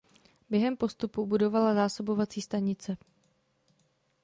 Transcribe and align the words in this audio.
Během 0.49 0.77
postupu 0.77 1.25
budovala 1.25 1.73
zásobovací 1.75 2.41
stanice. 2.41 2.97